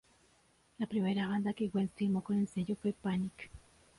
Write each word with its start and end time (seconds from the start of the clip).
La 0.79 0.87
primera 0.87 1.27
banda 1.27 1.53
que 1.53 1.69
Wentz 1.71 1.91
firmó 1.95 2.23
con 2.23 2.39
el 2.39 2.47
sello 2.47 2.75
fue 2.75 2.91
Panic! 2.91 3.51